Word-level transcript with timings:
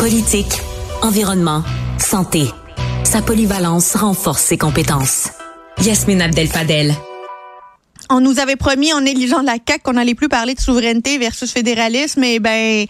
Politique, 0.00 0.62
environnement, 1.02 1.62
santé. 1.98 2.44
Sa 3.04 3.20
polyvalence 3.20 3.94
renforce 3.96 4.40
ses 4.40 4.56
compétences. 4.56 5.28
Yasmine 5.82 6.22
Abdel-Fadel. 6.22 6.94
On 8.08 8.22
nous 8.22 8.40
avait 8.40 8.56
promis 8.56 8.94
en 8.94 9.04
éligeant 9.04 9.42
la 9.42 9.56
CAQ 9.56 9.82
qu'on 9.82 9.92
n'allait 9.92 10.14
plus 10.14 10.30
parler 10.30 10.54
de 10.54 10.60
souveraineté 10.60 11.18
versus 11.18 11.52
fédéralisme, 11.52 12.24
et 12.24 12.38
ben 12.38 12.86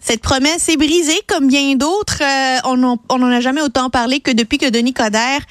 cette 0.00 0.22
promesse 0.22 0.68
est 0.68 0.76
brisée 0.76 1.20
comme 1.28 1.46
bien 1.46 1.76
d'autres. 1.76 2.20
Euh, 2.20 2.58
on 2.64 3.18
n'en 3.18 3.30
a 3.30 3.40
jamais 3.40 3.62
autant 3.62 3.88
parlé 3.88 4.18
que 4.18 4.32
depuis 4.32 4.58
que 4.58 4.68
Denis 4.68 4.92
Coderre 4.92 5.42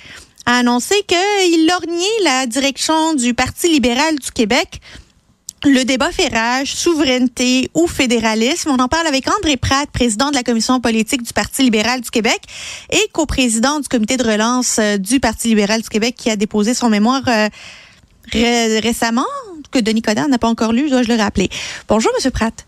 a 0.46 0.58
annoncé 0.58 0.96
qu'il 1.08 1.66
lorgnait 1.66 2.24
la 2.26 2.46
direction 2.46 3.14
du 3.14 3.34
Parti 3.34 3.70
libéral 3.70 4.20
du 4.20 4.32
Québec 4.32 4.82
le 5.66 5.84
débat 5.84 6.12
fait 6.12 6.28
rage, 6.28 6.74
souveraineté 6.74 7.70
ou 7.74 7.88
fédéralisme. 7.88 8.70
On 8.70 8.80
en 8.80 8.88
parle 8.88 9.08
avec 9.08 9.28
André 9.30 9.58
Pratt, 9.58 9.90
président 9.92 10.30
de 10.30 10.36
la 10.36 10.44
commission 10.44 10.80
politique 10.80 11.24
du 11.24 11.34
Parti 11.34 11.64
libéral 11.64 12.02
du 12.02 12.10
Québec 12.10 12.40
et 12.92 13.10
coprésident 13.12 13.80
du 13.80 13.88
comité 13.88 14.18
de 14.18 14.24
relance 14.24 14.78
euh, 14.80 14.98
du 14.98 15.20
Parti 15.20 15.50
libéral 15.50 15.82
du 15.82 15.90
Québec 15.90 16.16
qui 16.18 16.30
a 16.30 16.36
déposé 16.36 16.74
son 16.74 16.90
mémoire 16.90 17.24
euh, 17.28 17.50
récemment, 18.32 19.26
que 19.72 19.80
Denis 19.80 20.02
Coderre 20.02 20.30
n'a 20.30 20.38
pas 20.38 20.48
encore 20.48 20.72
lu, 20.72 20.90
dois-je 20.90 21.10
le 21.10 21.16
rappeler. 21.16 21.50
Bonjour, 21.88 22.12
Monsieur 22.16 22.32
Pratt. 22.32 22.66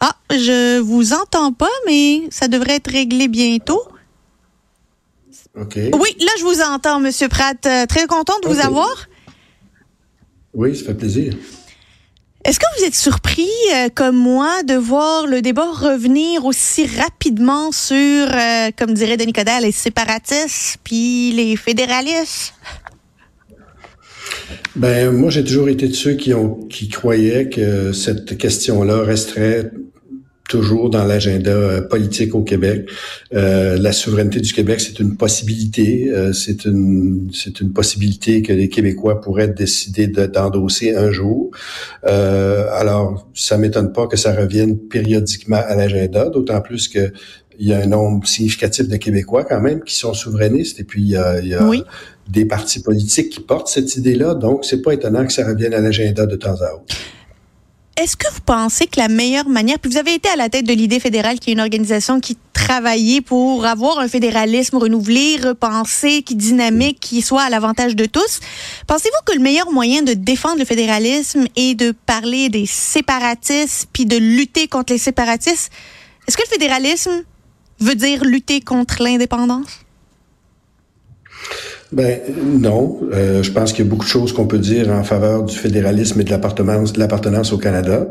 Ah, 0.00 0.16
je 0.30 0.78
vous 0.80 1.14
entends 1.14 1.52
pas, 1.52 1.70
mais 1.86 2.22
ça 2.30 2.48
devrait 2.48 2.76
être 2.76 2.90
réglé 2.90 3.28
bientôt. 3.28 3.82
OK. 5.58 5.76
Oui, 5.76 6.16
là, 6.20 6.32
je 6.38 6.44
vous 6.44 6.60
entends, 6.60 7.00
Monsieur 7.00 7.28
Pratt. 7.28 7.64
Euh, 7.64 7.86
très 7.86 8.06
content 8.06 8.34
de 8.42 8.48
vous 8.48 8.60
avoir. 8.60 9.06
Oui, 10.54 10.76
ça 10.76 10.86
fait 10.86 10.94
plaisir. 10.94 11.34
Est-ce 12.44 12.58
que 12.58 12.66
vous 12.78 12.84
êtes 12.84 12.94
surpris, 12.94 13.48
euh, 13.74 13.88
comme 13.94 14.16
moi, 14.16 14.62
de 14.64 14.74
voir 14.74 15.26
le 15.26 15.40
débat 15.40 15.70
revenir 15.72 16.44
aussi 16.44 16.86
rapidement 16.86 17.72
sur, 17.72 17.96
euh, 17.96 18.70
comme 18.76 18.92
dirait 18.92 19.16
Denis 19.16 19.32
Coderre, 19.32 19.62
les 19.62 19.72
séparatistes 19.72 20.76
puis 20.84 21.32
les 21.32 21.56
fédéralistes? 21.56 22.52
Ben, 24.76 25.10
moi, 25.10 25.30
j'ai 25.30 25.42
toujours 25.42 25.70
été 25.70 25.88
de 25.88 25.94
ceux 25.94 26.14
qui 26.14 26.34
ont 26.34 26.56
qui 26.68 26.88
croyaient 26.88 27.48
que 27.48 27.92
cette 27.92 28.36
question-là 28.36 29.04
resterait 29.04 29.70
toujours 30.54 30.88
dans 30.88 31.04
l'agenda 31.04 31.50
euh, 31.50 31.80
politique 31.80 32.32
au 32.36 32.42
Québec. 32.42 32.88
Euh, 33.34 33.76
la 33.76 33.92
souveraineté 33.92 34.38
du 34.38 34.52
Québec, 34.52 34.80
c'est 34.80 35.00
une 35.00 35.16
possibilité. 35.16 36.10
Euh, 36.10 36.32
c'est 36.32 36.64
une 36.64 37.28
c'est 37.32 37.60
une 37.60 37.72
possibilité 37.72 38.40
que 38.40 38.52
les 38.52 38.68
Québécois 38.68 39.20
pourraient 39.20 39.48
décider 39.48 40.06
d'endosser 40.06 40.94
un 40.94 41.10
jour. 41.10 41.50
Euh, 42.06 42.68
alors, 42.72 43.26
ça 43.34 43.58
m'étonne 43.58 43.92
pas 43.92 44.06
que 44.06 44.16
ça 44.16 44.32
revienne 44.32 44.78
périodiquement 44.78 45.60
à 45.66 45.74
l'agenda, 45.74 46.30
d'autant 46.30 46.60
plus 46.60 46.86
que 46.86 47.12
il 47.58 47.68
y 47.68 47.72
a 47.72 47.78
un 47.78 47.86
nombre 47.86 48.26
significatif 48.26 48.88
de 48.88 48.96
Québécois 48.96 49.44
quand 49.44 49.60
même 49.60 49.82
qui 49.82 49.96
sont 49.96 50.14
souverainistes 50.14 50.78
et 50.80 50.84
puis 50.84 51.02
il 51.02 51.08
y 51.10 51.16
a, 51.16 51.40
il 51.40 51.48
y 51.48 51.54
a 51.54 51.68
des 52.28 52.44
partis 52.46 52.80
politiques 52.80 53.30
qui 53.30 53.40
portent 53.40 53.68
cette 53.68 53.94
idée-là. 53.96 54.34
Donc, 54.34 54.64
c'est 54.64 54.82
pas 54.82 54.92
étonnant 54.92 55.24
que 55.24 55.32
ça 55.32 55.46
revienne 55.46 55.74
à 55.74 55.80
l'agenda 55.80 56.26
de 56.26 56.36
temps 56.36 56.60
à 56.60 56.74
autre. 56.74 56.94
Est-ce 57.96 58.16
que 58.16 58.26
vous 58.32 58.40
pensez 58.40 58.88
que 58.88 58.98
la 58.98 59.06
meilleure 59.06 59.48
manière, 59.48 59.78
puis 59.78 59.88
vous 59.88 59.98
avez 59.98 60.14
été 60.14 60.28
à 60.28 60.34
la 60.34 60.48
tête 60.48 60.66
de 60.66 60.72
l'idée 60.72 60.98
fédérale, 60.98 61.38
qui 61.38 61.50
est 61.50 61.52
une 61.52 61.60
organisation 61.60 62.18
qui 62.18 62.36
travaillait 62.52 63.20
pour 63.20 63.64
avoir 63.66 64.00
un 64.00 64.08
fédéralisme 64.08 64.78
renouvelé, 64.78 65.36
repensé, 65.36 66.22
qui 66.22 66.34
dynamique, 66.34 66.98
qui 66.98 67.22
soit 67.22 67.42
à 67.42 67.50
l'avantage 67.50 67.94
de 67.94 68.06
tous. 68.06 68.40
Pensez-vous 68.88 69.24
que 69.24 69.36
le 69.36 69.42
meilleur 69.42 69.70
moyen 69.70 70.02
de 70.02 70.12
défendre 70.12 70.58
le 70.58 70.64
fédéralisme 70.64 71.46
est 71.54 71.76
de 71.76 71.92
parler 71.92 72.48
des 72.48 72.66
séparatistes, 72.66 73.88
puis 73.92 74.06
de 74.06 74.16
lutter 74.16 74.66
contre 74.66 74.92
les 74.92 74.98
séparatistes? 74.98 75.70
Est-ce 76.26 76.36
que 76.36 76.42
le 76.42 76.50
fédéralisme 76.50 77.22
veut 77.78 77.94
dire 77.94 78.24
lutter 78.24 78.60
contre 78.60 79.04
l'indépendance? 79.04 79.83
Ben 81.94 82.20
non, 82.36 82.98
euh, 83.12 83.44
je 83.44 83.52
pense 83.52 83.72
qu'il 83.72 83.84
y 83.84 83.86
a 83.86 83.90
beaucoup 83.90 84.04
de 84.04 84.10
choses 84.10 84.32
qu'on 84.32 84.48
peut 84.48 84.58
dire 84.58 84.90
en 84.90 85.04
faveur 85.04 85.44
du 85.44 85.56
fédéralisme 85.56 86.20
et 86.20 86.24
de 86.24 86.30
l'appartenance, 86.30 86.96
l'appartenance 86.96 87.52
au 87.52 87.58
Canada. 87.58 88.08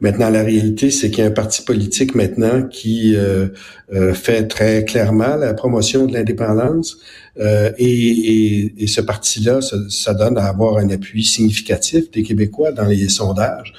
Maintenant, 0.00 0.30
la 0.30 0.42
réalité, 0.42 0.90
c'est 0.90 1.10
qu'il 1.10 1.22
y 1.22 1.26
a 1.26 1.28
un 1.28 1.34
parti 1.34 1.60
politique 1.60 2.14
maintenant 2.14 2.62
qui 2.62 3.14
euh, 3.14 3.48
euh, 3.92 4.14
fait 4.14 4.48
très 4.48 4.86
clairement 4.86 5.36
la 5.36 5.52
promotion 5.52 6.06
de 6.06 6.14
l'indépendance. 6.14 6.96
Euh, 7.38 7.70
et, 7.76 7.86
et, 7.86 8.72
et, 8.78 8.86
ce 8.86 9.02
parti-là, 9.02 9.60
ça, 9.60 9.76
ça, 9.90 10.14
donne 10.14 10.38
à 10.38 10.44
avoir 10.44 10.78
un 10.78 10.88
appui 10.88 11.22
significatif 11.22 12.10
des 12.10 12.22
Québécois 12.22 12.72
dans 12.72 12.86
les 12.86 13.10
sondages. 13.10 13.74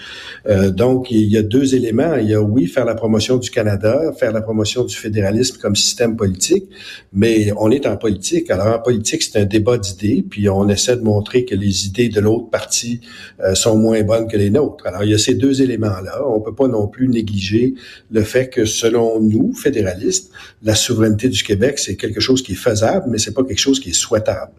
Euh, 0.48 0.70
donc, 0.70 1.10
il 1.10 1.28
y 1.28 1.38
a 1.38 1.42
deux 1.42 1.74
éléments. 1.74 2.16
Il 2.16 2.30
y 2.30 2.36
a, 2.36 2.42
oui, 2.42 2.68
faire 2.68 2.86
la 2.86 2.94
promotion 2.94 3.38
du 3.38 3.50
Canada, 3.50 4.14
faire 4.18 4.32
la 4.32 4.42
promotion 4.42 4.84
du 4.84 4.96
fédéralisme 4.96 5.58
comme 5.60 5.76
système 5.76 6.16
politique, 6.16 6.66
mais 7.14 7.52
on 7.58 7.72
est 7.72 7.88
en 7.88 7.98
politique. 7.98 8.52
Alors, 8.52 8.76
en 8.76 8.80
politique, 8.80 9.24
c'est 9.24 9.40
un 9.40 9.46
débat 9.46 9.80
d'idées, 9.80 10.24
puis 10.30 10.48
on 10.50 10.70
essaie 10.70 10.96
de 10.96 11.02
montrer 11.02 11.44
que 11.44 11.56
les 11.56 11.88
idées 11.88 12.10
de 12.10 12.20
l'autre 12.20 12.52
parti 12.52 13.02
euh, 13.44 13.56
sont 13.56 13.76
moins 13.76 14.04
bonnes 14.04 14.28
que 14.28 14.38
les 14.38 14.52
nôtres. 14.52 14.86
Alors, 14.86 15.04
il 15.04 15.10
y 15.10 15.16
a 15.16 15.18
ces 15.18 15.34
deux 15.34 15.64
éléments-là. 15.64 16.22
On 16.28 16.42
peut 16.42 16.56
pas 16.56 16.68
non 16.68 16.88
plus 16.88 17.08
négliger 17.08 17.74
le 18.12 18.22
fait 18.22 18.50
que, 18.50 18.66
selon 18.66 19.20
nous, 19.20 19.54
fédéralistes, 19.54 20.32
la 20.62 20.76
souveraineté 20.76 21.30
du 21.30 21.44
Québec, 21.44 21.80
c'est 21.80 21.96
quelque 21.96 22.20
chose 22.20 22.44
qui 22.44 22.52
est 22.52 22.56
faisable, 22.56 23.08
mais 23.10 23.18
c'est 23.18 23.34
pas 23.34 23.44
quelque 23.48 23.60
chose 23.60 23.80
qui 23.80 23.90
est 23.90 23.94
souhaitable. 23.94 24.52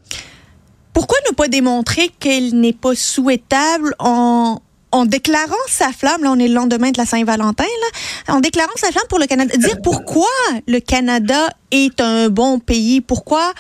Pourquoi 0.93 1.19
ne 1.31 1.35
pas 1.35 1.49
démontrer 1.49 2.11
qu'elle 2.19 2.59
n'est 2.59 2.73
pas 2.73 2.95
souhaitable 2.95 3.95
en, 3.99 4.61
en 4.91 5.05
déclarant 5.05 5.55
sa 5.69 5.93
flamme, 5.93 6.25
là 6.25 6.33
on 6.33 6.39
est 6.39 6.49
le 6.49 6.55
lendemain 6.55 6.91
de 6.91 6.99
la 6.99 7.07
Saint-Valentin, 7.07 7.65
là, 7.65 8.35
en 8.35 8.41
déclarant 8.41 8.73
sa 8.77 8.91
flamme 8.91 9.07
pour 9.09 9.19
le 9.19 9.27
Canada, 9.27 9.57
dire 9.57 9.81
pourquoi 9.83 10.27
le 10.67 10.81
Canada 10.81 11.51
est 11.71 12.01
un 12.01 12.29
bon 12.29 12.59
pays, 12.59 13.01
pourquoi 13.01 13.53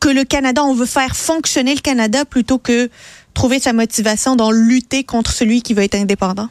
que 0.00 0.08
le 0.08 0.24
Canada, 0.24 0.64
on 0.64 0.74
veut 0.74 0.86
faire 0.86 1.14
fonctionner 1.14 1.74
le 1.74 1.80
Canada 1.80 2.24
plutôt 2.24 2.58
que 2.58 2.90
trouver 3.34 3.60
sa 3.60 3.72
motivation 3.72 4.34
dans 4.34 4.50
lutter 4.50 5.04
contre 5.04 5.30
celui 5.30 5.62
qui 5.62 5.74
veut 5.74 5.84
être 5.84 5.94
indépendant? 5.94 6.48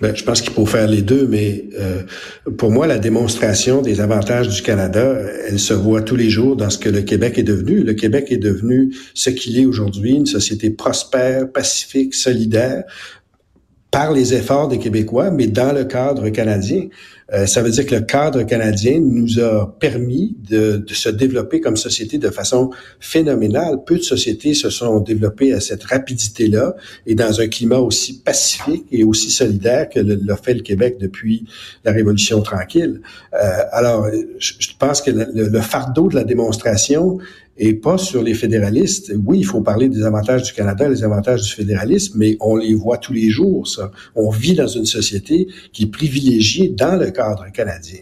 Ben, 0.00 0.14
je 0.14 0.24
pense 0.24 0.40
qu'il 0.40 0.52
faut 0.52 0.66
faire 0.66 0.88
les 0.88 1.02
deux, 1.02 1.28
mais 1.28 1.66
euh, 1.78 2.02
pour 2.58 2.72
moi, 2.72 2.88
la 2.88 2.98
démonstration 2.98 3.80
des 3.80 4.00
avantages 4.00 4.48
du 4.48 4.60
Canada, 4.60 5.16
elle 5.46 5.60
se 5.60 5.72
voit 5.72 6.02
tous 6.02 6.16
les 6.16 6.30
jours 6.30 6.56
dans 6.56 6.68
ce 6.68 6.78
que 6.78 6.88
le 6.88 7.02
Québec 7.02 7.38
est 7.38 7.44
devenu. 7.44 7.84
Le 7.84 7.94
Québec 7.94 8.26
est 8.30 8.38
devenu 8.38 8.92
ce 9.14 9.30
qu'il 9.30 9.56
est 9.56 9.66
aujourd'hui, 9.66 10.14
une 10.14 10.26
société 10.26 10.70
prospère, 10.70 11.50
pacifique, 11.52 12.12
solidaire, 12.14 12.82
par 13.94 14.10
les 14.10 14.34
efforts 14.34 14.66
des 14.66 14.80
Québécois, 14.80 15.30
mais 15.30 15.46
dans 15.46 15.72
le 15.72 15.84
cadre 15.84 16.28
canadien. 16.30 16.88
Euh, 17.32 17.46
ça 17.46 17.62
veut 17.62 17.70
dire 17.70 17.86
que 17.86 17.94
le 17.94 18.00
cadre 18.00 18.42
canadien 18.42 18.98
nous 19.00 19.38
a 19.38 19.72
permis 19.78 20.36
de, 20.50 20.78
de, 20.78 20.92
se 20.92 21.08
développer 21.08 21.60
comme 21.60 21.76
société 21.76 22.18
de 22.18 22.28
façon 22.28 22.70
phénoménale. 22.98 23.84
Peu 23.86 23.96
de 23.98 24.02
sociétés 24.02 24.52
se 24.52 24.68
sont 24.68 24.98
développées 24.98 25.52
à 25.52 25.60
cette 25.60 25.84
rapidité-là 25.84 26.74
et 27.06 27.14
dans 27.14 27.40
un 27.40 27.46
climat 27.46 27.78
aussi 27.78 28.20
pacifique 28.20 28.84
et 28.90 29.04
aussi 29.04 29.30
solidaire 29.30 29.88
que 29.88 30.00
l'a 30.00 30.36
fait 30.36 30.54
le 30.54 30.62
Québec 30.62 30.96
depuis 31.00 31.44
la 31.84 31.92
Révolution 31.92 32.42
tranquille. 32.42 33.00
Euh, 33.32 33.62
alors, 33.70 34.08
je, 34.38 34.68
pense 34.76 35.00
que 35.02 35.12
le, 35.12 35.48
le, 35.48 35.60
fardeau 35.60 36.08
de 36.08 36.16
la 36.16 36.24
démonstration 36.24 37.18
et 37.56 37.74
pas 37.74 37.98
sur 37.98 38.22
les 38.22 38.34
fédéralistes. 38.34 39.12
Oui, 39.24 39.38
il 39.38 39.44
faut 39.44 39.60
parler 39.60 39.88
des 39.88 40.02
avantages 40.02 40.42
du 40.42 40.52
Canada, 40.52 40.88
les 40.88 41.04
avantages 41.04 41.42
du 41.42 41.50
fédéralisme, 41.50 42.18
mais 42.18 42.36
on 42.40 42.56
les 42.56 42.74
voit 42.74 42.98
tous 42.98 43.12
les 43.12 43.30
jours, 43.30 43.66
ça. 43.68 43.90
On 44.14 44.30
vit 44.30 44.54
dans 44.54 44.66
une 44.66 44.86
société 44.86 45.48
qui 45.72 45.84
est 45.84 45.90
privilégiée 45.90 46.68
dans 46.68 46.96
le 46.96 47.10
cadre 47.10 47.46
canadien. 47.52 48.00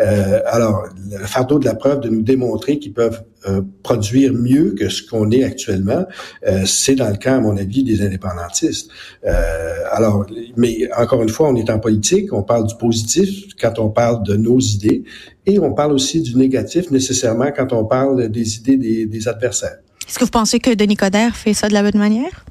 Euh, 0.00 0.40
alors, 0.46 0.86
le 1.10 1.24
fardeau 1.26 1.58
de 1.58 1.64
la 1.64 1.74
preuve 1.74 2.00
de 2.00 2.08
nous 2.08 2.22
démontrer 2.22 2.78
qu'ils 2.78 2.92
peuvent 2.92 3.22
euh, 3.46 3.62
produire 3.82 4.32
mieux 4.32 4.74
que 4.78 4.88
ce 4.88 5.02
qu'on 5.02 5.30
est 5.30 5.44
actuellement, 5.44 6.04
euh, 6.46 6.64
c'est 6.66 6.94
dans 6.96 7.10
le 7.10 7.16
cas, 7.16 7.36
à 7.36 7.40
mon 7.40 7.56
avis, 7.56 7.84
des 7.84 8.02
indépendantistes. 8.02 8.90
Euh, 9.24 9.74
alors, 9.90 10.26
mais 10.56 10.88
encore 10.96 11.22
une 11.22 11.28
fois, 11.28 11.48
on 11.48 11.56
est 11.56 11.70
en 11.70 11.78
politique, 11.78 12.32
on 12.32 12.42
parle 12.42 12.66
du 12.66 12.74
positif 12.76 13.54
quand 13.60 13.78
on 13.78 13.90
parle 13.90 14.24
de 14.24 14.34
nos 14.36 14.58
idées, 14.58 15.04
et 15.46 15.58
on 15.58 15.72
parle 15.72 15.92
aussi 15.92 16.22
du 16.22 16.36
négatif 16.36 16.90
nécessairement 16.90 17.50
quand 17.54 17.72
on 17.72 17.84
parle 17.84 18.28
des 18.28 18.56
idées 18.56 18.76
des, 18.76 19.06
des 19.06 19.28
adversaires. 19.28 19.78
Est-ce 20.08 20.18
que 20.18 20.24
vous 20.24 20.30
pensez 20.30 20.58
que 20.58 20.74
Denis 20.74 20.96
Coderre 20.96 21.36
fait 21.36 21.54
ça 21.54 21.68
de 21.68 21.74
la 21.74 21.82
bonne 21.82 21.98
manière? 21.98 22.44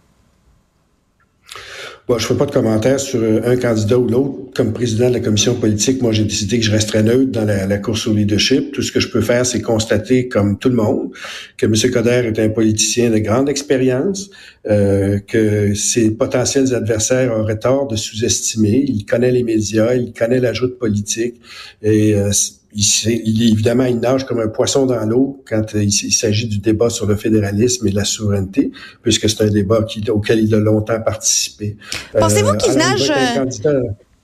Bon, 2.05 2.17
je 2.17 2.25
ne 2.25 2.27
fais 2.27 2.37
pas 2.37 2.45
de 2.45 2.51
commentaires 2.51 2.99
sur 2.99 3.21
un 3.23 3.55
candidat 3.55 3.97
ou 3.97 4.09
l'autre. 4.09 4.35
Comme 4.53 4.73
président 4.73 5.07
de 5.07 5.13
la 5.13 5.19
commission 5.21 5.55
politique, 5.55 6.01
moi, 6.01 6.11
j'ai 6.11 6.25
décidé 6.25 6.59
que 6.59 6.65
je 6.65 6.71
resterais 6.71 7.01
neutre 7.01 7.31
dans 7.31 7.45
la, 7.45 7.65
la, 7.65 7.77
course 7.77 8.07
au 8.07 8.13
leadership. 8.13 8.73
Tout 8.73 8.81
ce 8.81 8.91
que 8.91 8.99
je 8.99 9.07
peux 9.07 9.21
faire, 9.21 9.45
c'est 9.45 9.61
constater, 9.61 10.27
comme 10.27 10.59
tout 10.59 10.67
le 10.67 10.75
monde, 10.75 11.11
que 11.55 11.65
M. 11.65 11.73
Coder 11.93 12.27
est 12.27 12.39
un 12.39 12.49
politicien 12.49 13.09
de 13.09 13.19
grande 13.19 13.47
expérience, 13.47 14.29
euh, 14.69 15.19
que 15.19 15.73
ses 15.73 16.11
potentiels 16.11 16.73
adversaires 16.73 17.37
auraient 17.37 17.59
tort 17.59 17.87
de 17.87 17.95
sous-estimer. 17.95 18.85
Il 18.87 19.05
connaît 19.05 19.31
les 19.31 19.43
médias, 19.43 19.93
il 19.93 20.13
connaît 20.13 20.39
la 20.39 20.53
joute 20.53 20.79
politique. 20.79 21.41
Et 21.81 22.15
euh, 22.15 22.31
il, 22.73 22.85
il, 23.25 23.51
évidemment, 23.51 23.85
il 23.85 23.99
nage 23.99 24.25
comme 24.25 24.39
un 24.39 24.47
poisson 24.47 24.85
dans 24.85 25.05
l'eau 25.05 25.43
quand 25.47 25.73
il, 25.73 25.89
il 25.89 26.13
s'agit 26.13 26.47
du 26.47 26.59
débat 26.59 26.89
sur 26.89 27.05
le 27.05 27.15
fédéralisme 27.15 27.87
et 27.87 27.91
la 27.91 28.05
souveraineté, 28.05 28.71
puisque 29.01 29.29
c'est 29.29 29.43
un 29.43 29.49
débat 29.49 29.83
qui, 29.83 30.09
auquel 30.09 30.39
il 30.39 30.55
a 30.55 30.59
longtemps 30.59 31.01
participé. 31.01 31.77
Pensez-vous 32.17 32.49
euh, 32.49 32.55
qu'il 32.55 32.73
nage... 32.75 33.11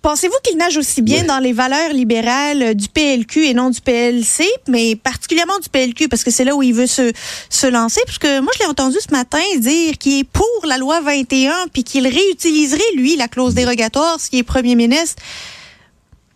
Pensez-vous 0.02 0.38
qu'il 0.44 0.58
nage 0.58 0.78
aussi 0.78 1.02
bien 1.02 1.26
dans 1.26 1.40
les 1.40 1.52
valeurs 1.52 1.92
libérales 1.92 2.74
du 2.74 2.88
PLQ 2.88 3.48
et 3.48 3.54
non 3.54 3.70
du 3.70 3.82
PLC, 3.82 4.46
mais 4.70 4.96
particulièrement 4.96 5.60
du 5.60 5.68
PLQ, 5.68 6.08
parce 6.08 6.24
que 6.24 6.32
c'est 6.32 6.46
là 6.46 6.56
où 6.56 6.64
il 6.64 6.74
veut 6.74 6.88
se, 6.88 7.12
se 7.50 7.68
lancer? 7.68 8.00
Parce 8.06 8.18
que 8.18 8.40
moi, 8.40 8.52
je 8.56 8.64
l'ai 8.64 8.70
entendu 8.70 8.96
ce 9.06 9.14
matin 9.14 9.42
dire 9.58 9.98
qu'il 9.98 10.20
est 10.20 10.24
pour 10.24 10.46
la 10.66 10.78
loi 10.78 11.02
21, 11.02 11.68
puis 11.74 11.84
qu'il 11.84 12.08
réutiliserait, 12.08 12.82
lui, 12.96 13.18
la 13.18 13.28
clause 13.28 13.54
dérogatoire 13.54 14.22
s'il 14.22 14.40
est 14.40 14.44
premier 14.44 14.76
ministre. 14.76 15.22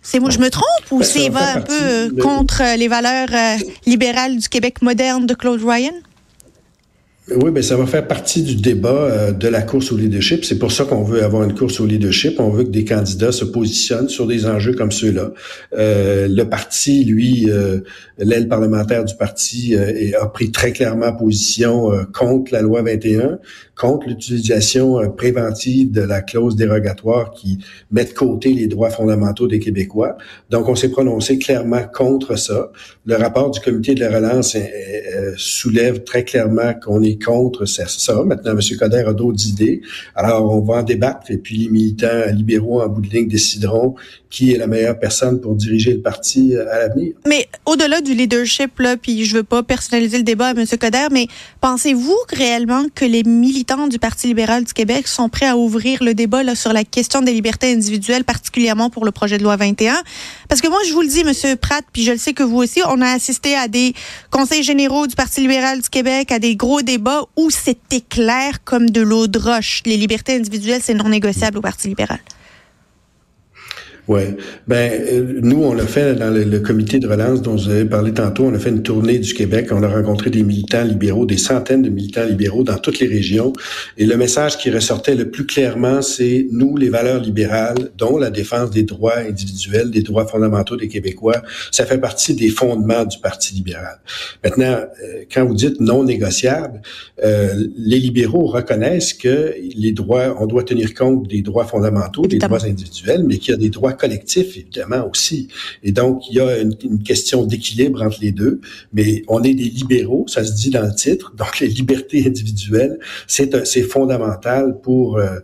C'est 0.02 0.20
moi, 0.20 0.30
je 0.30 0.40
me 0.40 0.50
trompe 0.50 0.92
ou 0.92 1.00
ben, 1.00 1.06
c'est 1.06 1.30
va 1.30 1.54
un 1.54 1.62
peu 1.62 2.14
contre 2.22 2.76
les 2.78 2.90
valeurs 2.90 3.30
euh, 3.32 3.56
libérales 3.86 4.38
du 4.38 4.50
Québec 4.50 4.82
moderne 4.82 5.26
de 5.26 5.34
Claude 5.34 5.64
Ryan? 5.64 5.94
Oui, 7.32 7.52
ben 7.52 7.64
ça 7.64 7.78
va 7.78 7.86
faire 7.86 8.06
partie 8.06 8.44
du 8.44 8.58
débat 8.58 8.90
euh, 8.90 9.32
de 9.32 9.48
la 9.48 9.62
course 9.62 9.94
au 9.94 9.98
leadership. 9.98 10.44
C'est 10.44 10.60
pour 10.60 10.74
ça 10.74 10.84
qu'on 10.84 11.04
veut 11.04 11.24
avoir 11.24 11.44
une 11.44 11.56
course 11.56 11.80
au 11.80 11.86
leadership. 11.86 12.38
On 12.38 12.50
veut 12.50 12.66
que 12.66 12.70
des 12.70 12.84
candidats 12.84 13.32
se 13.32 13.46
positionnent 13.46 14.10
sur 14.10 14.28
des 14.28 14.46
enjeux 14.46 14.74
comme 14.74 14.92
ceux-là. 14.92 15.32
Euh, 15.72 16.28
le 16.30 16.44
parti, 16.44 17.06
lui, 17.06 17.50
euh, 17.50 17.80
l'aile 18.18 18.50
parlementaire 18.50 19.06
du 19.06 19.16
parti 19.16 19.74
a 20.20 20.26
pris 20.28 20.52
très 20.52 20.74
clairement 20.74 21.14
position 21.14 21.92
contre 22.14 22.52
la 22.52 22.62
loi 22.62 22.82
21, 22.82 23.40
contre 23.76 24.08
l'utilisation 24.08 25.10
préventive 25.12 25.92
de 25.92 26.02
la 26.02 26.22
clause 26.22 26.58
dérogatoire 26.58 27.32
qui 27.32 27.60
met 27.92 28.04
de 28.04 28.12
côté 28.12 28.54
les 28.54 28.68
droits 28.68 28.90
fondamentaux 28.90 29.48
des 29.48 29.60
Québécois. 29.60 30.18
Donc, 30.50 30.68
on 30.68 30.76
s'est 30.76 30.90
prononcé 30.90 31.40
clairement 31.40 31.84
contre 31.92 32.38
ça. 32.38 32.72
Le 33.06 33.16
rapport 33.16 33.50
du 33.50 33.60
comité 33.62 33.96
de 33.96 34.02
la 34.02 34.14
relance 34.14 34.58
soulève 35.38 36.04
très 36.04 36.24
clairement 36.24 36.74
qu'on 36.74 37.02
est 37.02 37.13
contre 37.20 37.66
ça. 37.66 38.24
Maintenant, 38.24 38.52
M. 38.52 38.78
Coder 38.78 39.04
a 39.08 39.14
d'autres 39.14 39.48
idées. 39.48 39.82
Alors, 40.16 40.52
on 40.52 40.62
va 40.62 40.76
en 40.76 40.84
débattre 40.84 41.32
et 41.32 41.38
puis 41.38 41.58
les 41.58 41.70
militants 41.70 42.26
libéraux 42.34 42.82
en 42.82 42.88
bout 42.88 43.02
de 43.02 43.10
ligne 43.10 43.28
décideront 43.28 43.96
qui 44.34 44.52
est 44.52 44.58
la 44.58 44.66
meilleure 44.66 44.98
personne 44.98 45.40
pour 45.40 45.54
diriger 45.54 45.94
le 45.94 46.02
parti 46.02 46.56
euh, 46.56 46.66
à 46.74 46.80
l'avenir. 46.80 47.14
Mais 47.28 47.48
au-delà 47.68 48.02
du 48.02 48.16
leadership, 48.16 48.80
là, 48.80 48.98
puis 48.98 49.26
je 49.26 49.36
veux 49.36 49.44
pas 49.44 49.62
personnaliser 49.62 50.18
le 50.18 50.24
débat 50.24 50.48
à 50.48 50.52
M. 50.52 50.66
Coder, 50.66 51.08
mais 51.12 51.28
pensez-vous 51.62 52.18
réellement 52.30 52.86
que 52.96 53.06
les 53.06 53.22
militants 53.22 53.88
du 53.88 54.00
Parti 54.00 54.26
libéral 54.26 54.64
du 54.64 54.74
Québec 54.74 55.08
sont 55.08 55.30
prêts 55.30 55.46
à 55.46 55.56
ouvrir 55.56 56.04
le 56.04 56.16
débat 56.16 56.42
là, 56.42 56.56
sur 56.56 56.74
la 56.74 56.84
question 56.84 57.22
des 57.22 57.32
libertés 57.32 57.72
individuelles, 57.72 58.24
particulièrement 58.24 58.90
pour 58.90 59.06
le 59.06 59.12
projet 59.12 59.38
de 59.38 59.44
loi 59.44 59.56
21? 59.56 60.02
Parce 60.50 60.62
que 60.62 60.68
moi, 60.68 60.80
je 60.88 60.94
vous 60.94 61.02
le 61.02 61.08
dis, 61.10 61.20
M. 61.20 61.58
Pratt, 61.58 61.86
puis 61.94 62.02
je 62.02 62.12
le 62.14 62.18
sais 62.18 62.34
que 62.34 62.42
vous 62.42 62.58
aussi, 62.58 62.82
on 62.88 63.02
a 63.02 63.10
assisté 63.10 63.56
à 63.56 63.68
des 63.68 63.94
conseils 64.32 64.64
généraux 64.64 65.06
du 65.06 65.14
Parti 65.14 65.42
libéral 65.42 65.80
du 65.80 65.90
Québec, 65.90 66.32
à 66.32 66.40
des 66.40 66.56
gros 66.56 66.82
débats 66.82 67.03
où 67.36 67.50
c'était 67.50 68.02
clair 68.02 68.64
comme 68.64 68.90
de 68.90 69.02
l'eau 69.02 69.28
de 69.28 69.40
roche. 69.40 69.82
Les 69.86 69.98
libertés 69.98 70.36
individuelles, 70.36 70.82
c'est 70.84 70.94
non 70.94 71.10
négociable 71.10 71.58
au 71.58 71.62
Parti 71.62 71.88
libéral. 71.90 72.20
Oui. 74.10 74.22
Ben, 74.68 74.92
euh, 74.92 75.40
nous, 75.42 75.64
on 75.64 75.74
l'a 75.74 75.88
fait 75.88 76.16
dans 76.16 76.30
le, 76.30 76.60
comité 76.60 77.00
de 77.00 77.08
relance 77.08 77.42
dont 77.42 77.56
vous 77.56 77.70
avez 77.70 77.86
parlé 77.86 78.14
tantôt. 78.14 78.44
On 78.44 78.54
a 78.54 78.60
fait 78.60 78.70
une 78.70 78.84
tournée 78.84 79.18
du 79.18 79.34
Québec. 79.34 79.68
On 79.72 79.82
a 79.82 79.88
rencontré 79.88 80.30
des 80.30 80.44
militants 80.44 80.84
libéraux, 80.84 81.26
des 81.26 81.38
centaines 81.38 81.82
de 81.82 81.90
militants 81.90 82.26
libéraux 82.26 82.64
dans 82.64 82.78
toutes 82.78 83.00
les 83.00 83.08
régions. 83.08 83.54
Et 83.98 84.06
le 84.06 84.18
message 84.18 84.58
qui 84.58 84.70
ressortait 84.72 85.16
le 85.16 85.32
plus 85.32 85.46
clairement, 85.46 86.02
c'est 86.02 86.48
nous, 86.52 86.76
les 86.76 86.90
valeurs 86.90 87.22
libérales, 87.22 87.92
dont 87.98 88.18
la 88.18 88.30
défense 88.30 88.72
des 88.72 88.84
droits 88.84 89.18
individuels, 89.20 89.90
des 89.90 90.02
droits 90.02 90.28
fondamentaux 90.28 90.76
des 90.76 90.90
Québécois, 90.90 91.42
ça 91.72 91.86
fait 91.86 91.98
partie 91.98 92.36
des 92.36 92.50
fondements 92.50 93.06
du 93.06 93.20
Parti 93.20 93.54
libéral. 93.54 94.00
Maintenant, 94.44 94.80
euh, 95.04 95.24
quand 95.34 95.46
vous 95.46 95.56
dites 95.56 95.80
non 95.80 96.04
négociable, 96.04 96.82
euh, 97.24 97.54
les 97.78 98.00
libéraux 98.00 98.48
reconnaissent 98.48 99.14
que 99.14 99.56
les 99.76 99.94
droits, 99.94 100.36
on 100.42 100.46
doit 100.46 100.64
tenir 100.64 100.94
compte 100.94 101.30
des 101.30 101.42
droits 101.42 101.66
fondamentaux, 101.66 102.28
des 102.28 102.38
droits 102.38 102.66
individuels, 102.66 103.24
mais 103.26 103.38
qu'il 103.38 103.52
y 103.52 103.54
a 103.56 103.58
des 103.58 103.70
droits 103.70 103.93
collectif, 103.94 104.58
évidemment, 104.58 105.10
aussi. 105.10 105.48
Et 105.84 105.92
donc, 105.92 106.30
il 106.30 106.36
y 106.36 106.40
a 106.40 106.60
une, 106.60 106.74
question 107.04 107.46
d'équilibre 107.46 108.02
entre 108.02 108.20
les 108.22 108.32
deux, 108.32 108.62
mais 108.94 109.24
on 109.28 109.44
est 109.44 109.54
des 109.54 109.64
libéraux, 109.64 110.26
ça 110.28 110.44
se 110.44 110.54
dit 110.54 110.70
dans 110.70 110.84
le 110.84 110.94
titre, 110.94 111.34
donc 111.36 111.60
les 111.60 111.68
libertés 111.68 112.26
individuelles, 112.26 113.00
c'est 113.28 113.82
fondamental 113.82 114.80
pour 114.82 115.18
euh, 115.18 115.40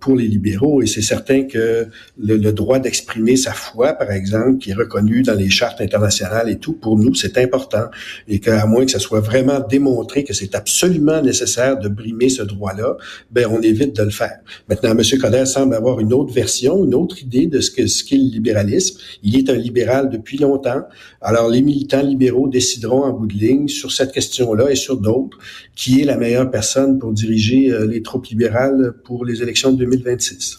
pour 0.00 0.16
les 0.16 0.26
libéraux 0.26 0.80
et 0.82 0.86
c'est 0.86 1.02
certain 1.02 1.44
que 1.44 1.86
le, 2.18 2.36
le 2.36 2.52
droit 2.52 2.78
d'exprimer 2.78 3.36
sa 3.36 3.52
foi, 3.52 3.92
par 3.92 4.10
exemple, 4.10 4.58
qui 4.58 4.70
est 4.70 4.74
reconnu 4.74 5.22
dans 5.22 5.34
les 5.34 5.50
chartes 5.50 5.80
internationales 5.80 6.48
et 6.48 6.56
tout, 6.56 6.72
pour 6.72 6.96
nous, 6.98 7.14
c'est 7.14 7.36
important 7.38 7.86
et 8.28 8.38
qu'à 8.38 8.66
moins 8.66 8.84
que 8.84 8.90
ça 8.90 8.98
soit 8.98 9.20
vraiment 9.20 9.60
démontré 9.60 10.24
que 10.24 10.34
c'est 10.34 10.54
absolument 10.54 11.20
nécessaire 11.22 11.78
de 11.78 11.88
brimer 11.88 12.28
ce 12.28 12.42
droit-là, 12.42 12.96
ben 13.30 13.46
on 13.50 13.60
évite 13.60 13.94
de 13.96 14.02
le 14.02 14.10
faire. 14.10 14.38
Maintenant, 14.68 14.90
M. 14.90 15.02
Coder 15.20 15.46
semble 15.46 15.74
avoir 15.74 16.00
une 16.00 16.12
autre 16.12 16.32
version, 16.32 16.84
une 16.84 16.94
autre 16.94 17.22
idée 17.22 17.46
de 17.46 17.60
ce 17.60 17.70
que 17.70 17.86
ce 17.92 18.04
qu'est 18.04 18.16
le 18.16 18.30
libéralisme. 18.30 18.98
Il 19.22 19.36
est 19.36 19.48
un 19.50 19.56
libéral 19.56 20.10
depuis 20.10 20.38
longtemps. 20.38 20.82
Alors, 21.20 21.48
les 21.48 21.62
militants 21.62 22.02
libéraux 22.02 22.48
décideront 22.48 23.04
en 23.04 23.12
bout 23.12 23.26
de 23.26 23.34
ligne 23.34 23.68
sur 23.68 23.92
cette 23.92 24.12
question-là 24.12 24.70
et 24.70 24.76
sur 24.76 24.96
d'autres 24.96 25.38
qui 25.74 26.00
est 26.00 26.04
la 26.04 26.16
meilleure 26.16 26.50
personne 26.50 26.98
pour 26.98 27.12
diriger 27.12 27.70
euh, 27.70 27.86
les 27.86 28.02
troupes 28.02 28.26
libérales 28.26 28.94
pour 29.04 29.24
les 29.24 29.42
élections 29.42 29.72
de 29.72 29.78
2026. 29.78 30.58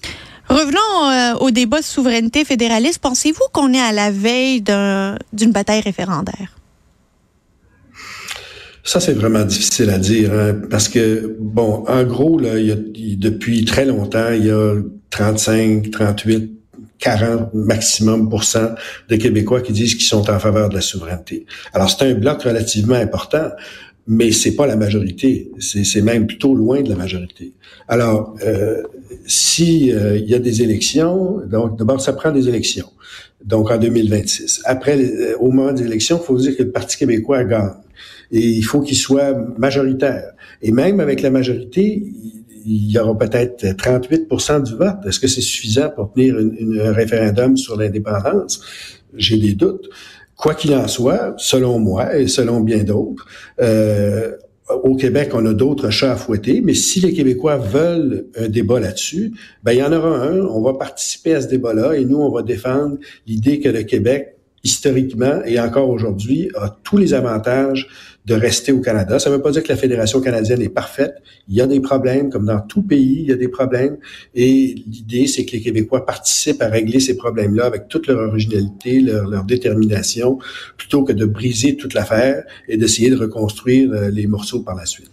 Revenons 0.50 1.10
euh, 1.10 1.46
au 1.46 1.52
débat 1.52 1.80
de 1.80 1.86
souveraineté 1.86 2.46
fédéraliste. 2.46 3.00
Pensez-vous 3.00 3.46
qu'on 3.54 3.74
est 3.74 3.80
à 3.80 3.92
la 3.92 4.12
veille 4.12 4.62
d'une 4.62 5.52
bataille 5.52 5.82
référendaire? 5.82 6.58
Ça, 8.86 9.00
c'est 9.00 9.14
vraiment 9.14 9.46
difficile 9.46 9.90
à 9.90 9.98
dire, 9.98 10.34
hein, 10.34 10.56
parce 10.70 10.90
que, 10.90 11.38
bon, 11.40 11.86
en 11.88 12.04
gros, 12.04 12.38
là, 12.38 12.60
il 12.60 12.68
y 12.68 12.72
a, 12.72 12.76
depuis 13.16 13.64
très 13.64 13.86
longtemps, 13.86 14.32
il 14.34 14.46
y 14.46 14.52
a 14.52 14.76
35, 15.10 15.90
38 15.90 16.52
40 17.04 17.54
maximum 17.54 18.30
de 19.10 19.16
Québécois 19.18 19.60
qui 19.62 19.74
disent 19.74 19.96
qu'ils 19.96 20.06
sont 20.06 20.30
en 20.30 20.40
faveur 20.40 20.70
de 20.70 20.76
la 20.76 20.82
souveraineté. 20.82 21.46
Alors 21.74 21.90
c'est 21.90 22.06
un 22.06 22.14
bloc 22.14 22.44
relativement 22.44 22.96
important, 22.96 23.50
mais 24.08 24.32
c'est 24.32 24.56
pas 24.56 24.68
la 24.68 24.78
majorité. 24.78 25.52
C'est 25.60 26.02
même 26.02 26.26
plutôt 26.28 26.56
loin 26.56 26.82
de 26.82 26.90
la 26.90 26.96
majorité. 26.96 27.52
Alors 27.90 28.36
euh, 28.46 28.84
si 29.26 29.92
euh, 29.92 30.18
il 30.18 30.30
y 30.30 30.34
a 30.34 30.40
des 30.40 30.62
élections, 30.62 31.42
donc 31.46 31.78
d'abord 31.78 32.00
ça 32.00 32.14
prend 32.14 32.32
des 32.32 32.48
élections. 32.48 32.90
Donc 33.44 33.70
en 33.70 33.78
2026. 33.78 34.62
Après, 34.64 34.98
euh, 34.98 35.36
au 35.40 35.52
moment 35.52 35.74
des 35.74 35.84
élections, 35.84 36.18
il 36.22 36.26
faut 36.26 36.38
dire 36.38 36.56
que 36.56 36.64
le 36.64 36.72
Parti 36.72 36.96
québécois 36.96 37.44
gagne. 37.44 37.72
Et 38.32 38.40
il 38.40 38.64
faut 38.64 38.80
qu'il 38.80 38.98
soit 38.98 39.34
majoritaire. 39.58 40.32
Et 40.62 40.72
même 40.72 41.02
avec 41.02 41.22
la 41.22 41.30
majorité, 41.30 42.02
il 42.66 42.92
y 42.92 43.00
aura 43.00 43.18
peut-être 43.18 43.64
38% 43.66 44.64
du 44.64 44.76
vote. 44.76 44.98
Est-ce 45.06 45.20
que 45.20 45.28
c'est 45.28 45.42
suffisant 45.42 45.90
pour 45.90 46.12
tenir 46.12 46.36
un 46.38 46.92
référendum 46.92 47.58
sur 47.58 47.78
l'indépendance? 47.78 48.62
J'ai 49.16 49.38
des 49.38 49.54
doutes. 49.54 49.90
Quoi 50.36 50.56
qu'il 50.56 50.74
en 50.74 50.88
soit, 50.88 51.36
selon 51.38 51.80
moi 51.80 52.18
et 52.18 52.28
selon 52.28 52.60
bien 52.62 52.84
d'autres, 52.84 53.26
euh, 53.62 54.32
au 54.84 54.96
Québec, 54.96 55.32
on 55.34 55.46
a 55.46 55.54
d'autres 55.54 55.90
chats 55.90 56.14
à 56.14 56.16
fouetter, 56.16 56.62
mais 56.62 56.74
si 56.74 57.02
les 57.02 57.14
Québécois 57.14 57.58
veulent 57.58 58.28
un 58.38 58.48
débat 58.48 58.80
là-dessus, 58.80 59.34
ben 59.64 59.74
il 59.74 59.80
y 59.80 59.84
en 59.84 59.92
aura 59.92 60.24
un. 60.24 60.40
On 60.40 60.62
va 60.62 60.74
participer 60.74 61.36
à 61.36 61.42
ce 61.42 61.48
débat-là 61.48 61.94
et 61.94 62.06
nous, 62.06 62.18
on 62.18 62.32
va 62.32 62.42
défendre 62.42 62.98
l'idée 63.28 63.60
que 63.60 63.70
le 63.70 63.84
Québec, 63.84 64.38
historiquement 64.64 65.42
et 65.46 65.60
encore 65.60 65.90
aujourd'hui, 65.90 66.50
a 66.56 66.76
tous 66.84 66.98
les 66.98 67.14
avantages 67.14 67.88
de 68.26 68.34
rester 68.34 68.72
au 68.72 68.80
Canada. 68.80 69.20
Ça 69.20 69.30
ne 69.30 69.36
veut 69.36 69.42
pas 69.42 69.52
dire 69.52 69.64
que 69.64 69.70
la 69.70 69.76
Fédération 69.76 70.22
canadienne 70.22 70.62
est 70.62 70.70
parfaite. 70.70 71.16
Il 71.50 71.56
y 71.56 71.62
a 71.62 71.68
des 71.68 71.82
problèmes, 71.82 72.30
comme 72.30 72.46
dans 72.46 72.62
tout 72.62 72.82
pays, 72.82 73.18
il 73.20 73.28
y 73.28 73.34
a 73.34 73.36
des 73.36 73.50
problèmes. 73.50 73.98
Et 74.34 74.76
l'idée, 74.88 75.28
c'est 75.28 75.44
que 75.46 75.52
les 75.52 75.62
Québécois 75.62 76.06
participent 76.06 76.62
à 76.62 76.70
régler 76.70 77.02
ces 77.02 77.18
problèmes-là 77.18 77.66
avec 77.66 77.90
toute 77.90 78.08
leur 78.08 78.30
originalité, 78.30 79.02
leur, 79.02 79.28
leur 79.28 79.44
détermination, 79.44 80.40
plutôt 80.78 81.04
que 81.04 81.12
de 81.12 81.26
briser 81.26 81.76
toute 81.76 81.94
l'affaire 81.94 82.44
et 82.70 82.78
d'essayer 82.78 83.10
de 83.10 83.18
reconstruire 83.18 83.92
euh, 83.92 84.10
les 84.10 84.28
morceaux 84.28 84.62
par 84.62 84.76
la 84.76 84.86
suite. 84.86 85.12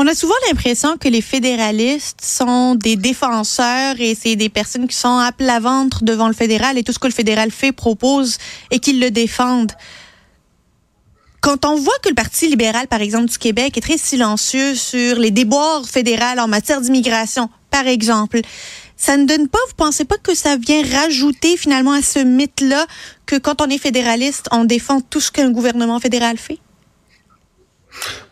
On 0.00 0.06
a 0.06 0.14
souvent 0.14 0.34
l'impression 0.46 0.96
que 0.96 1.08
les 1.08 1.20
fédéralistes 1.20 2.20
sont 2.22 2.76
des 2.76 2.94
défenseurs 2.94 3.96
et 3.98 4.14
c'est 4.14 4.36
des 4.36 4.48
personnes 4.48 4.86
qui 4.86 4.94
sont 4.94 5.18
à 5.18 5.32
plat 5.32 5.58
ventre 5.58 6.04
devant 6.04 6.28
le 6.28 6.34
fédéral 6.34 6.78
et 6.78 6.84
tout 6.84 6.92
ce 6.92 7.00
que 7.00 7.08
le 7.08 7.12
fédéral 7.12 7.50
fait, 7.50 7.72
propose 7.72 8.38
et 8.70 8.78
qu'ils 8.78 9.00
le 9.00 9.10
défendent 9.10 9.72
quand 11.40 11.64
on 11.64 11.74
voit 11.74 11.98
que 12.00 12.10
le 12.10 12.14
Parti 12.14 12.46
libéral, 12.46 12.86
par 12.86 13.00
exemple, 13.00 13.26
du 13.26 13.38
Québec 13.38 13.76
est 13.76 13.80
très 13.80 13.98
silencieux 13.98 14.76
sur 14.76 15.18
les 15.18 15.32
déboires 15.32 15.84
fédérales 15.84 16.38
en 16.38 16.46
matière 16.46 16.80
d'immigration, 16.80 17.50
par 17.68 17.88
exemple, 17.88 18.40
ça 18.96 19.16
ne 19.16 19.24
donne 19.24 19.48
pas, 19.48 19.58
vous 19.66 19.74
pensez 19.76 20.04
pas 20.04 20.18
que 20.18 20.36
ça 20.36 20.56
vient 20.56 20.82
rajouter 20.92 21.56
finalement 21.56 21.92
à 21.92 22.02
ce 22.02 22.20
mythe-là 22.20 22.86
que 23.26 23.34
quand 23.34 23.60
on 23.60 23.68
est 23.68 23.78
fédéraliste, 23.78 24.46
on 24.52 24.64
défend 24.64 25.00
tout 25.00 25.20
ce 25.20 25.32
qu'un 25.32 25.50
gouvernement 25.50 25.98
fédéral 25.98 26.38
fait? 26.38 26.60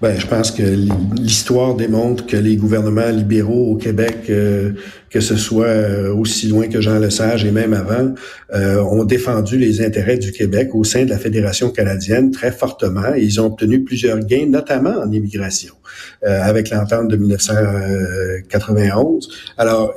Ben, 0.01 0.19
je 0.19 0.27
pense 0.27 0.51
que 0.51 0.63
l'histoire 0.63 1.75
démontre 1.75 2.27
que 2.27 2.37
les 2.37 2.57
gouvernements 2.57 3.09
libéraux 3.09 3.73
au 3.73 3.77
Québec, 3.77 4.27
euh, 4.29 4.73
que 5.09 5.21
ce 5.21 5.37
soit 5.37 5.67
euh, 5.67 6.13
aussi 6.15 6.49
loin 6.49 6.69
que 6.69 6.83
Jean 6.83 6.99
Lesage 6.99 7.45
et 7.45 7.51
même 7.51 7.73
avant, 7.73 8.15
euh, 8.55 8.83
ont 8.83 9.05
défendu 9.05 9.59
les 9.59 9.85
intérêts 9.85 10.19
du 10.19 10.31
Québec 10.33 10.71
au 10.75 10.85
sein 10.85 11.05
de 11.05 11.11
la 11.11 11.19
Fédération 11.19 11.71
canadienne 11.71 12.31
très 12.31 12.53
fortement 12.53 13.15
et 13.15 13.23
ils 13.23 13.41
ont 13.41 13.47
obtenu 13.47 13.85
plusieurs 13.85 14.21
gains, 14.21 14.47
notamment 14.47 14.99
en 15.03 15.11
immigration, 15.11 15.75
avec 16.23 16.71
l'entente 16.71 17.09
de 17.09 17.17
1991. 17.17 19.29
Alors, 19.57 19.95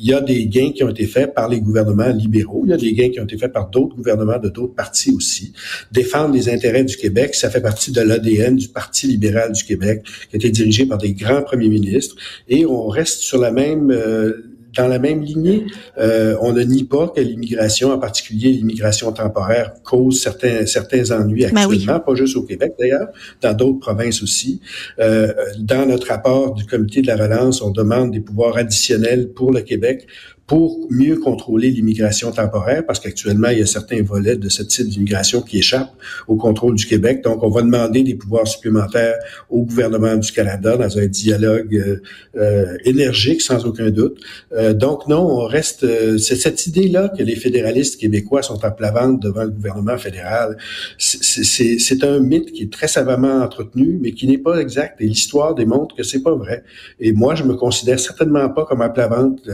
il 0.00 0.08
y 0.08 0.14
a 0.14 0.20
des 0.20 0.46
gains 0.46 0.72
qui 0.72 0.82
ont 0.82 0.88
été 0.88 1.06
faits 1.06 1.34
par 1.34 1.48
les 1.48 1.60
gouvernements 1.60 2.08
libéraux, 2.08 2.62
il 2.64 2.70
y 2.70 2.72
a 2.72 2.78
des 2.78 2.92
gains 2.94 3.10
qui 3.10 3.20
ont 3.20 3.24
été 3.24 3.36
faits 3.36 3.52
par 3.52 3.68
d'autres 3.68 3.94
gouvernements 3.94 4.38
de 4.38 4.48
d'autres 4.48 4.74
partis 4.74 5.10
aussi. 5.10 5.52
Défendre 5.92 6.34
les 6.34 6.48
intérêts 6.48 6.84
du 6.84 6.96
Québec, 6.96 7.34
ça 7.34 7.50
fait 7.50 7.60
partie 7.60 7.92
de 7.92 8.00
l'ADN 8.00 8.56
du 8.56 8.68
Parti 8.68 9.06
libéral 9.06 9.52
du 9.52 9.62
Québec, 9.62 10.02
qui 10.30 10.36
a 10.36 10.38
été 10.38 10.50
dirigé 10.50 10.86
par 10.86 10.98
des 10.98 11.12
grands 11.12 11.42
premiers 11.42 11.68
ministres, 11.68 12.16
et 12.48 12.64
on 12.64 12.88
reste 12.88 13.20
sur 13.20 13.38
la 13.38 13.50
même 13.52 13.90
euh, 13.90 14.50
dans 14.76 14.88
la 14.88 14.98
même 14.98 15.22
lignée, 15.22 15.66
euh, 15.98 16.36
on 16.40 16.52
ne 16.52 16.62
nie 16.62 16.84
pas 16.84 17.08
que 17.08 17.20
l'immigration, 17.20 17.92
en 17.92 17.98
particulier 17.98 18.52
l'immigration 18.52 19.12
temporaire, 19.12 19.74
cause 19.84 20.20
certains 20.20 20.66
certains 20.66 21.10
ennuis 21.10 21.46
ben 21.46 21.56
actuellement, 21.56 22.00
pas 22.00 22.14
juste 22.14 22.36
au 22.36 22.42
Québec 22.42 22.74
d'ailleurs, 22.78 23.08
dans 23.40 23.52
d'autres 23.52 23.80
provinces 23.80 24.22
aussi. 24.22 24.60
Euh, 24.98 25.32
dans 25.58 25.86
notre 25.86 26.08
rapport 26.08 26.54
du 26.54 26.64
Comité 26.64 27.02
de 27.02 27.06
la 27.06 27.16
relance, 27.16 27.62
on 27.62 27.70
demande 27.70 28.12
des 28.12 28.20
pouvoirs 28.20 28.56
additionnels 28.56 29.32
pour 29.32 29.52
le 29.52 29.62
Québec 29.62 30.06
pour 30.50 30.80
mieux 30.90 31.16
contrôler 31.16 31.70
l'immigration 31.70 32.32
temporaire, 32.32 32.84
parce 32.84 32.98
qu'actuellement, 32.98 33.50
il 33.50 33.60
y 33.60 33.62
a 33.62 33.66
certains 33.66 34.02
volets 34.02 34.34
de 34.34 34.48
ce 34.48 34.64
type 34.64 34.88
d'immigration 34.88 35.42
qui 35.42 35.58
échappent 35.58 35.94
au 36.26 36.34
contrôle 36.34 36.74
du 36.74 36.86
Québec. 36.86 37.22
Donc, 37.22 37.44
on 37.44 37.50
va 37.50 37.62
demander 37.62 38.02
des 38.02 38.16
pouvoirs 38.16 38.48
supplémentaires 38.48 39.14
au 39.48 39.62
gouvernement 39.62 40.16
du 40.16 40.32
Canada 40.32 40.76
dans 40.76 40.98
un 40.98 41.06
dialogue 41.06 41.76
euh, 41.76 42.02
euh 42.34 42.76
énergique, 42.84 43.42
sans 43.42 43.64
aucun 43.64 43.90
doute. 43.90 44.18
Euh, 44.52 44.72
donc, 44.72 45.06
non, 45.06 45.20
on 45.20 45.46
reste... 45.46 45.84
Euh, 45.84 46.18
c'est 46.18 46.34
cette 46.34 46.66
idée-là 46.66 47.10
que 47.16 47.22
les 47.22 47.36
fédéralistes 47.36 48.00
québécois 48.00 48.42
sont 48.42 48.64
à 48.64 48.72
plat 48.72 48.90
ventre 48.90 49.20
devant 49.20 49.44
le 49.44 49.50
gouvernement 49.50 49.98
fédéral. 49.98 50.56
C'est 50.98 52.02
un 52.02 52.18
mythe 52.18 52.50
qui 52.50 52.64
est 52.64 52.72
très 52.72 52.88
savamment 52.88 53.40
entretenu, 53.40 54.00
mais 54.02 54.10
qui 54.10 54.26
n'est 54.26 54.38
pas 54.38 54.58
exact. 54.58 55.00
Et 55.00 55.06
l'histoire 55.06 55.54
démontre 55.54 55.94
que 55.94 56.02
c'est 56.02 56.24
pas 56.24 56.34
vrai. 56.34 56.64
Et 56.98 57.12
moi, 57.12 57.36
je 57.36 57.44
me 57.44 57.54
considère 57.54 58.00
certainement 58.00 58.48
pas 58.48 58.64
comme 58.64 58.82
à 58.82 58.88
plat 58.88 59.06
ventre 59.06 59.44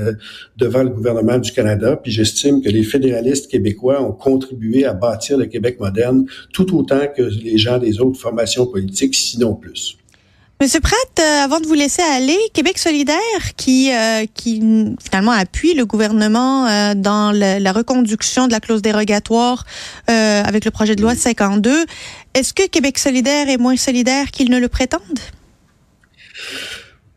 devant 0.56 0.85
le 0.86 0.94
gouvernement 0.94 1.38
du 1.38 1.52
Canada, 1.52 1.96
puis 1.96 2.10
j'estime 2.10 2.62
que 2.62 2.68
les 2.68 2.82
fédéralistes 2.82 3.50
québécois 3.50 4.02
ont 4.02 4.12
contribué 4.12 4.84
à 4.84 4.94
bâtir 4.94 5.36
le 5.36 5.46
Québec 5.46 5.78
moderne 5.78 6.26
tout 6.52 6.74
autant 6.76 7.06
que 7.14 7.22
les 7.22 7.58
gens 7.58 7.78
des 7.78 8.00
autres 8.00 8.18
formations 8.18 8.66
politiques, 8.66 9.14
sinon 9.14 9.54
plus. 9.54 9.98
Monsieur 10.58 10.80
Pratt, 10.80 10.96
euh, 11.20 11.44
avant 11.44 11.60
de 11.60 11.66
vous 11.66 11.74
laisser 11.74 12.00
aller, 12.00 12.38
Québec 12.54 12.78
solidaire 12.78 13.18
qui 13.58 13.92
euh, 13.92 14.24
finalement 14.34 15.32
appuie 15.32 15.74
le 15.74 15.84
gouvernement 15.84 16.66
euh, 16.66 16.94
dans 16.94 17.30
la 17.30 17.72
reconduction 17.72 18.46
de 18.46 18.52
la 18.52 18.60
clause 18.60 18.80
dérogatoire 18.80 19.66
avec 20.06 20.64
le 20.64 20.70
projet 20.70 20.96
de 20.96 21.02
loi 21.02 21.14
52, 21.14 21.84
est-ce 22.32 22.54
que 22.54 22.66
Québec 22.68 22.96
solidaire 22.98 23.50
est 23.50 23.58
moins 23.58 23.76
solidaire 23.76 24.30
qu'ils 24.30 24.50
ne 24.50 24.58
le 24.58 24.68
prétendent? 24.68 25.20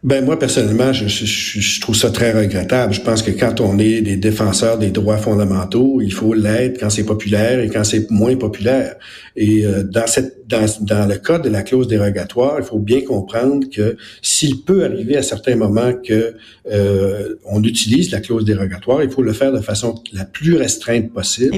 Ben 0.02 0.24
moi 0.24 0.40
personnellement, 0.40 0.94
je, 0.94 1.10
je, 1.10 1.26
je, 1.26 1.82
trouve 1.82 1.94
ça 1.94 2.10
très 2.10 2.32
regrettable. 2.32 2.94
Je 2.94 3.02
pense 3.02 3.22
que 3.22 3.32
quand 3.32 3.60
on 3.60 3.78
est 3.80 4.00
des 4.00 4.16
défenseurs 4.16 4.78
des 4.78 4.92
droits 4.92 5.18
fondamentaux, 5.18 6.00
il 6.00 6.14
faut 6.14 6.34
l'être 6.34 6.80
quand 6.80 6.90
c'est 6.90 7.04
populaire 7.04 7.60
et 7.60 7.70
quand 7.70 7.84
c'est 7.84 8.10
moins 8.10 8.38
populaire. 8.38 8.96
Et 9.36 9.66
euh, 9.66 9.84
dans 9.84 10.08
cette 10.08 10.48
dans, 10.48 10.66
dans 10.80 11.06
le 11.06 11.18
cas 11.18 11.38
de 11.38 11.50
la 11.50 11.64
clause 11.64 11.90
dérogatoire, 11.90 12.56
il 12.60 12.64
faut 12.64 12.80
bien 12.80 13.02
comprendre 13.02 13.68
que 13.70 13.98
s'il 14.22 14.64
peut 14.64 14.86
arriver 14.86 15.18
à 15.18 15.22
certains 15.22 15.58
moments 15.58 15.92
que 15.94 16.34
euh, 16.72 17.36
on 17.46 17.62
utilise 17.64 18.10
la 18.12 18.22
clause 18.22 18.46
dérogatoire, 18.46 19.04
il 19.04 19.12
faut 19.12 19.22
le 19.22 19.34
faire 19.34 19.52
de 19.52 19.60
façon 19.60 19.96
la 20.14 20.24
plus 20.24 20.56
restreinte 20.56 21.12
possible. 21.12 21.58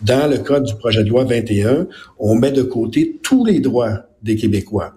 Dans 0.00 0.30
le 0.30 0.38
cas 0.38 0.60
du 0.60 0.74
projet 0.76 1.04
de 1.04 1.10
loi 1.10 1.24
21, 1.24 1.86
on 2.18 2.36
met 2.36 2.52
de 2.52 2.62
côté 2.62 3.20
tous 3.22 3.44
les 3.44 3.60
droits 3.60 4.06
des 4.22 4.36
Québécois. 4.36 4.94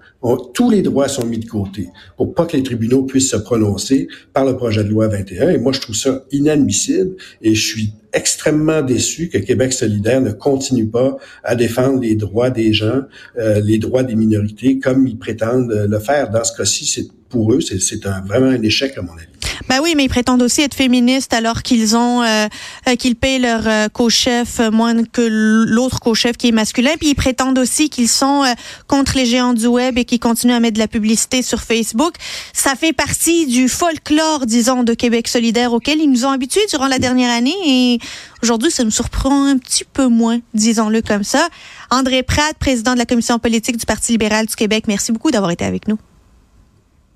tous 0.54 0.70
les 0.70 0.82
droits 0.82 1.08
sont 1.08 1.26
mis 1.26 1.40
de 1.40 1.48
côté 1.48 1.90
pour 2.18 2.34
pas 2.34 2.46
que 2.46 2.58
les 2.58 2.64
tribunaux 2.64 3.04
puissent 3.04 3.32
se 3.32 3.38
prononcer 3.38 4.08
par 4.34 4.46
le 4.46 4.56
projet 4.56 4.84
de 4.84 4.90
loi 4.90 5.08
21. 5.08 5.50
Et 5.50 5.58
moi, 5.58 5.72
je 5.72 5.82
trouve 5.82 5.96
ça 5.96 6.24
inadmissible 6.32 7.16
et 7.42 7.56
je 7.56 7.68
suis 7.68 7.94
extrêmement 8.14 8.82
déçu 8.82 9.30
que 9.30 9.38
Québec 9.38 9.74
solidaire 9.74 10.22
ne 10.22 10.32
continue 10.32 10.88
pas 10.88 11.18
à 11.44 11.56
défendre 11.56 12.00
les 12.00 12.16
droits 12.16 12.50
des 12.50 12.72
gens, 12.72 13.02
euh, 13.38 13.62
les 13.62 13.78
droits 13.78 14.04
des 14.04 14.16
minorités, 14.16 14.80
comme 14.80 15.06
ils 15.06 15.18
prétendent 15.18 15.86
le 15.90 16.00
faire. 16.00 16.30
Dans 16.30 16.44
ce 16.44 16.56
cas-ci, 16.56 16.86
c'est 16.86 17.08
pour 17.30 17.54
eux, 17.54 17.60
c'est 17.60 18.06
un, 18.06 18.22
vraiment 18.22 18.48
un 18.48 18.62
échec, 18.62 18.98
à 18.98 19.02
mon 19.02 19.14
avis. 19.14 19.28
Ben 19.70 19.80
oui, 19.82 19.94
mais 19.96 20.06
ils 20.06 20.10
prétendent 20.10 20.42
aussi 20.42 20.62
être 20.62 20.74
féministes 20.74 21.34
alors 21.34 21.64
qu'ils 21.64 21.96
ont 21.96 22.22
euh, 22.22 22.48
euh, 22.88 22.96
qu'ils 22.96 23.16
payent 23.16 23.40
leur 23.40 23.68
euh, 23.68 23.88
co-chef 23.90 24.60
moins 24.72 25.04
que 25.04 25.22
l'autre 25.22 26.00
co-chef 26.00 26.38
qui 26.38 26.50
est 26.50 26.52
masculin. 26.52 26.92
Puis 27.00 27.10
ils 27.10 27.16
prétendent 27.16 27.58
aussi 27.60 27.90
qu'ils 27.90 28.10
sont 28.10 28.44
contre 28.88 29.16
les 29.16 29.26
géants 29.26 29.54
du 29.54 29.68
web 29.68 29.98
et 29.98 30.06
qu'ils 30.06 30.20
continuent 30.20 30.54
à 30.54 30.60
mettre 30.60 30.76
de 30.76 30.80
la 30.80 30.88
publicité 30.88 31.42
sur 31.42 31.62
Facebook. 31.62 32.16
Ça 32.54 32.76
fait 32.76 32.94
partie 32.94 33.48
du 33.48 33.68
folklore, 33.68 34.46
disons, 34.46 34.84
de 34.84 34.94
Québec 34.94 35.28
solidaire 35.28 35.74
auquel 35.74 36.00
ils 36.00 36.10
nous 36.10 36.26
ont 36.26 36.32
habitués 36.32 36.66
durant 36.70 36.88
la 36.88 37.00
dernière 37.00 37.32
année. 37.32 37.56
Et 37.66 38.00
aujourd'hui, 38.44 38.72
ça 38.72 38.84
nous 38.84 38.92
surprend 38.92 39.48
un 39.48 39.58
petit 39.58 39.84
peu 39.86 40.08
moins, 40.08 40.40
disons-le 40.54 41.02
comme 41.02 41.24
ça. 41.24 41.48
André 41.92 42.24
Pratt, 42.24 42.56
président 42.60 42.94
de 42.94 43.00
la 43.00 43.06
commission 43.06 43.40
politique 43.40 43.78
du 43.78 43.86
Parti 43.86 44.14
libéral 44.14 44.46
du 44.46 44.56
Québec, 44.56 44.86
merci 44.88 45.12
beaucoup 45.12 45.32
d'avoir 45.32 45.52
été 45.52 45.66
avec 45.66 45.88
nous. 45.88 45.98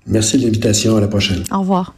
Merci 0.06 0.38
de 0.38 0.44
l'invitation. 0.44 0.96
À 0.96 1.00
la 1.00 1.08
prochaine. 1.08 1.44
Au 1.52 1.60
revoir. 1.60 1.94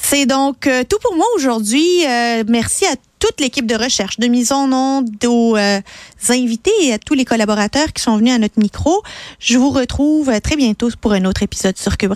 C'est 0.00 0.26
donc 0.26 0.66
euh, 0.66 0.84
tout 0.88 0.98
pour 1.02 1.16
moi 1.16 1.26
aujourd'hui. 1.34 2.06
Euh, 2.06 2.44
merci 2.46 2.86
à 2.86 2.94
toute 3.18 3.40
l'équipe 3.40 3.66
de 3.66 3.74
recherche 3.74 4.18
de 4.18 4.26
mise 4.28 4.52
en 4.52 4.70
onde, 4.70 5.08
aux 5.24 5.56
euh, 5.56 5.80
invités 6.28 6.70
et 6.82 6.92
à 6.92 6.98
tous 6.98 7.14
les 7.14 7.24
collaborateurs 7.24 7.92
qui 7.92 8.02
sont 8.02 8.16
venus 8.16 8.34
à 8.34 8.38
notre 8.38 8.60
micro. 8.60 9.02
Je 9.40 9.58
vous 9.58 9.70
retrouve 9.70 10.40
très 10.40 10.56
bientôt 10.56 10.90
pour 11.00 11.12
un 11.12 11.24
autre 11.24 11.42
épisode 11.42 11.76
sur 11.76 11.96
Cube. 11.96 12.14